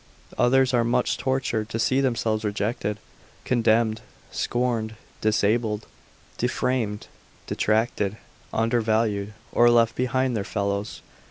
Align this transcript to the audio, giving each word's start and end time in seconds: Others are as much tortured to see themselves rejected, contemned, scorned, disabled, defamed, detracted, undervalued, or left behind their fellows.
Others 0.39 0.73
are 0.73 0.81
as 0.81 0.87
much 0.87 1.15
tortured 1.19 1.69
to 1.69 1.77
see 1.77 2.01
themselves 2.01 2.43
rejected, 2.43 2.97
contemned, 3.45 4.01
scorned, 4.31 4.95
disabled, 5.21 5.85
defamed, 6.39 7.05
detracted, 7.45 8.17
undervalued, 8.51 9.35
or 9.51 9.69
left 9.69 9.93
behind 9.95 10.35
their 10.35 10.43
fellows. 10.43 11.03